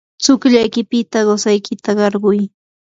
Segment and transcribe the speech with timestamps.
[0.21, 2.39] tsukllaykipita qusaykita qarquy.